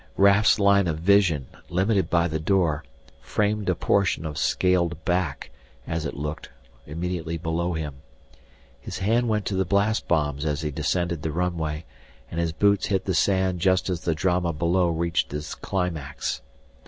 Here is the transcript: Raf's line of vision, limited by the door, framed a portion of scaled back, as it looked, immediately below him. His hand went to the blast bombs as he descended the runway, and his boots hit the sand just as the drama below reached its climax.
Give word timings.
Raf's 0.17 0.57
line 0.59 0.87
of 0.87 0.97
vision, 0.97 1.45
limited 1.69 2.09
by 2.09 2.27
the 2.27 2.39
door, 2.39 2.83
framed 3.21 3.69
a 3.69 3.75
portion 3.75 4.25
of 4.25 4.35
scaled 4.35 5.05
back, 5.05 5.51
as 5.85 6.07
it 6.07 6.15
looked, 6.15 6.49
immediately 6.87 7.37
below 7.37 7.73
him. 7.73 7.97
His 8.79 8.97
hand 8.97 9.29
went 9.29 9.45
to 9.45 9.55
the 9.55 9.63
blast 9.63 10.07
bombs 10.07 10.43
as 10.43 10.61
he 10.61 10.71
descended 10.71 11.21
the 11.21 11.31
runway, 11.31 11.85
and 12.31 12.39
his 12.39 12.51
boots 12.51 12.87
hit 12.87 13.05
the 13.05 13.13
sand 13.13 13.59
just 13.59 13.91
as 13.91 14.01
the 14.01 14.15
drama 14.15 14.53
below 14.53 14.89
reached 14.89 15.31
its 15.35 15.53
climax. 15.53 16.41